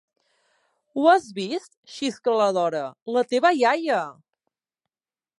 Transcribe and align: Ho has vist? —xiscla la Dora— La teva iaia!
Ho 0.99 1.03
has 1.09 1.25
vist? 1.39 1.75
—xiscla 1.95 2.33
la 2.39 2.47
Dora— 2.57 2.87
La 3.17 3.23
teva 3.35 3.51
iaia! 3.59 3.99